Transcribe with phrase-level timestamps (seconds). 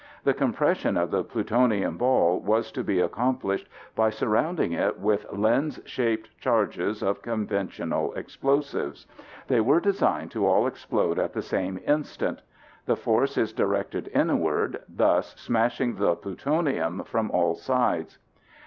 [0.23, 5.79] The compression of the plutonium ball was to be accomplished by surrounding it with lens
[5.85, 9.05] shaped charges of conventional explosives.
[9.45, 12.41] They were designed to all explode at the same instant.
[12.87, 18.17] The force is directed inward, thus smashing the plutonium from all sides.